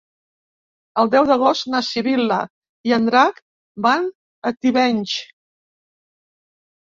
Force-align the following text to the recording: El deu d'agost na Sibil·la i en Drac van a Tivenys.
El 1.01 1.09
deu 1.15 1.27
d'agost 1.31 1.67
na 1.73 1.81
Sibil·la 1.87 2.39
i 2.91 2.95
en 2.97 3.05
Drac 3.09 3.43
van 3.89 4.09
a 4.51 4.55
Tivenys. 4.57 5.15